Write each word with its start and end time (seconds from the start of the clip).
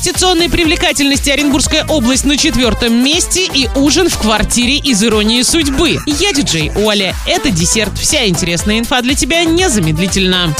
инвестиционной 0.00 0.48
привлекательности 0.48 1.28
Оренбургская 1.28 1.84
область 1.86 2.24
на 2.24 2.38
четвертом 2.38 3.04
месте 3.04 3.46
и 3.52 3.68
ужин 3.76 4.08
в 4.08 4.16
квартире 4.16 4.78
из 4.78 5.04
иронии 5.04 5.42
судьбы. 5.42 5.98
Я 6.06 6.32
диджей 6.32 6.72
Оля. 6.74 7.14
Это 7.26 7.50
десерт. 7.50 7.98
Вся 7.98 8.26
интересная 8.26 8.78
инфа 8.78 9.02
для 9.02 9.14
тебя 9.14 9.44
незамедлительно. 9.44 10.54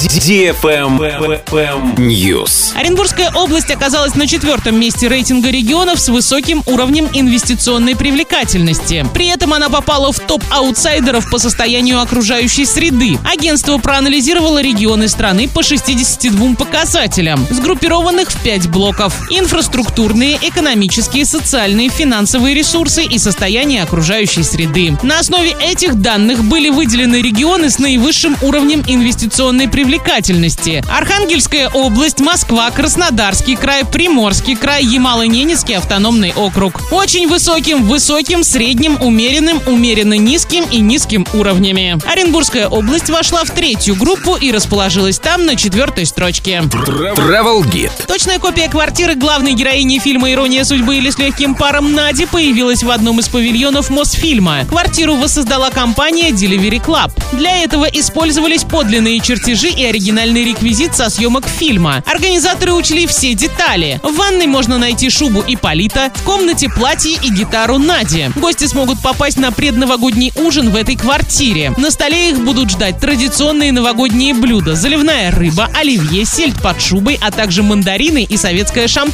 News. 1.96 2.76
Оренбургская 2.76 3.32
область 3.34 3.71
оказалась 3.71 4.14
на 4.14 4.26
четвертом 4.26 4.79
месте 4.79 5.08
рейтинга 5.08 5.48
регионов 5.48 6.00
с 6.00 6.10
высоким 6.10 6.62
уровнем 6.66 7.08
инвестиционной 7.14 7.96
привлекательности. 7.96 9.06
При 9.14 9.28
этом 9.28 9.54
она 9.54 9.70
попала 9.70 10.12
в 10.12 10.20
топ 10.20 10.44
аутсайдеров 10.50 11.30
по 11.30 11.38
состоянию 11.38 11.98
окружающей 12.02 12.66
среды. 12.66 13.18
Агентство 13.24 13.78
проанализировало 13.78 14.60
регионы 14.60 15.08
страны 15.08 15.48
по 15.48 15.62
62 15.62 16.56
показателям, 16.56 17.46
сгруппированных 17.48 18.30
в 18.30 18.42
5 18.42 18.68
блоков. 18.68 19.14
Инфраструктурные, 19.30 20.38
экономические, 20.42 21.24
социальные, 21.24 21.88
финансовые 21.88 22.54
ресурсы 22.54 23.04
и 23.04 23.16
состояние 23.18 23.82
окружающей 23.82 24.42
среды. 24.42 24.98
На 25.04 25.20
основе 25.20 25.54
этих 25.60 25.95
данных 25.95 26.42
были 26.42 26.68
выделены 26.68 27.23
регионы 27.23 27.70
с 27.70 27.78
наивысшим 27.78 28.37
уровнем 28.42 28.82
инвестиционной 28.87 29.68
привлекательности. 29.68 30.82
Архангельская 30.90 31.68
область, 31.68 32.18
Москва, 32.20 32.70
Краснодарский 32.73 33.54
край, 33.54 33.84
Приморский 33.84 34.56
край, 34.56 34.82
Ямало-Ненецкий 34.82 35.76
автономный 35.76 36.32
округ. 36.34 36.80
Очень 36.90 37.28
высоким, 37.28 37.84
высоким, 37.84 38.42
средним, 38.42 39.01
умеренным, 39.01 39.60
умеренно 39.66 40.15
низким 40.15 40.65
и 40.65 40.80
низким 40.80 41.24
уровнями. 41.34 41.98
Оренбургская 42.04 42.66
область 42.66 43.10
вошла 43.10 43.45
в 43.45 43.51
третью 43.51 43.95
группу 43.95 44.34
и 44.34 44.51
расположилась 44.51 45.20
там 45.20 45.46
на 45.46 45.54
четвертой 45.54 46.04
строчке. 46.06 46.62
Travel 46.65 47.62
Guide. 47.62 47.92
Точная 48.09 48.40
копия 48.40 48.68
квартиры 48.68 49.15
главной 49.20 49.52
героини 49.52 49.98
фильма 49.98 50.33
«Ирония 50.33 50.65
судьбы» 50.65 50.97
или 50.97 51.10
«С 51.10 51.19
легким 51.19 51.55
паром» 51.55 51.92
Нади 51.92 52.24
появилась 52.24 52.83
в 52.83 52.91
одном 52.91 53.21
из 53.21 53.29
павильонов 53.29 53.90
Мосфильма. 53.90 54.65
Квартиру 54.65 55.15
воссоздала 55.16 55.68
компания 55.68 56.30
Delivery 56.30 56.82
Club. 56.82 57.12
Для 57.37 57.59
этого 57.59 57.85
использовались 57.85 58.65
подлинные 58.65 59.21
чертежи 59.21 59.68
и 59.68 59.85
оригинальный 59.85 60.43
реквизит 60.43 60.96
со 60.96 61.10
съемок 61.10 61.46
фильма. 61.46 62.02
Организаторы 62.07 62.73
учли 62.73 63.07
все 63.07 63.35
детали. 63.35 64.01
В 64.03 64.17
ванной 64.17 64.47
можно 64.47 64.79
найти 64.79 65.11
шубу 65.11 65.45
и 65.47 65.55
полита, 65.55 66.11
в 66.15 66.23
комнате 66.23 66.71
платье 66.71 67.12
и 67.23 67.31
гитару 67.31 67.77
Нади. 67.77 68.31
Гости 68.37 68.65
смогут 68.65 69.03
попасть 69.03 69.37
на 69.37 69.53
предновогодний 69.53 70.33
ужин 70.37 70.71
в 70.71 70.77
этой 70.77 70.97
квартире. 70.97 71.75
На 71.77 71.91
столе 71.91 72.31
их 72.31 72.41
будут 72.41 72.71
ждать 72.71 72.99
традиционные 72.99 73.71
новогодние 73.71 74.33
блюда. 74.33 74.75
Заливная 74.75 75.31
рыба, 75.31 75.69
оливье, 75.75 76.25
сельдь 76.25 76.61
под 76.62 76.81
шубой, 76.81 77.19
а 77.21 77.31
также 77.31 77.62
мандарины 77.62 78.25
и 78.25 78.39
советское 78.39 78.89
шампанское. 78.89 79.09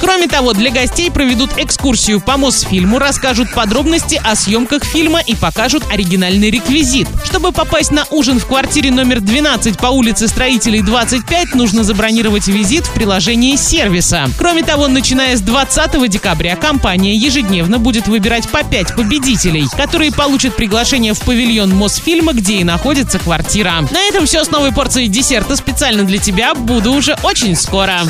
Кроме 0.00 0.26
того, 0.26 0.52
для 0.52 0.70
гостей 0.70 1.10
проведут 1.10 1.50
экскурсию 1.56 2.20
по 2.20 2.36
Мосфильму, 2.36 2.98
расскажут 2.98 3.52
подробности 3.54 4.20
о 4.24 4.34
съемках 4.34 4.84
фильма 4.84 5.20
и 5.20 5.34
покажут 5.34 5.84
оригинальный 5.90 6.50
реквизит. 6.50 7.08
Чтобы 7.24 7.52
попасть 7.52 7.90
на 7.90 8.04
ужин 8.10 8.38
в 8.38 8.46
квартире 8.46 8.90
номер 8.90 9.20
12 9.20 9.78
по 9.78 9.86
улице 9.86 10.28
Строителей 10.28 10.82
25, 10.82 11.54
нужно 11.54 11.84
забронировать 11.84 12.48
визит 12.48 12.86
в 12.86 12.92
приложении 12.92 13.56
сервиса. 13.56 14.26
Кроме 14.38 14.62
того, 14.62 14.88
начиная 14.88 15.36
с 15.36 15.40
20 15.40 16.08
декабря 16.08 16.56
компания 16.56 17.14
ежедневно 17.14 17.78
будет 17.78 18.08
выбирать 18.08 18.48
по 18.48 18.62
5 18.64 18.94
победителей, 18.94 19.66
которые 19.76 20.12
получат 20.12 20.56
приглашение 20.56 21.14
в 21.14 21.20
павильон 21.20 21.74
Мосфильма, 21.74 22.32
где 22.32 22.54
и 22.56 22.64
находится 22.64 23.18
квартира. 23.18 23.74
На 23.90 24.00
этом 24.08 24.26
все 24.26 24.44
с 24.44 24.50
новой 24.50 24.72
порцией 24.72 25.08
десерта 25.08 25.56
специально 25.56 26.04
для 26.04 26.18
тебя. 26.18 26.54
Буду 26.54 26.92
уже 26.92 27.16
очень 27.22 27.56
скоро. 27.56 28.00